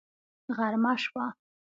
غرمه 0.57 0.93
شوه 1.03 1.25